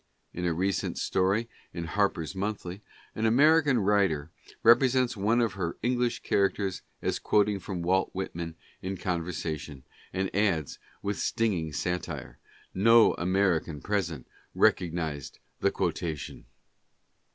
In 0.33 0.45
a 0.45 0.51
recent 0.55 0.97
story 0.97 1.47
in 1.75 1.83
Harpers 1.83 2.33
1 2.33 2.39
Monthly, 2.39 2.81
an 3.13 3.27
American 3.27 3.77
writer 3.77 4.31
represents 4.63 5.15
one 5.15 5.39
of 5.39 5.53
her 5.53 5.77
English 5.83 6.23
characters 6.23 6.81
as 7.03 7.19
quoting 7.19 7.59
from 7.59 7.83
Walt 7.83 8.09
Whitman 8.11 8.55
in 8.81 8.97
conversa 8.97 9.59
tion, 9.59 9.83
and 10.11 10.35
adds 10.35 10.79
with 11.03 11.19
stinging 11.19 11.71
satire," 11.71 12.39
No 12.89 13.13
American 13.19 13.79
present 13.79 14.25
recognized 14.55 15.37
the 15.59 15.69
quotation." 15.69 16.45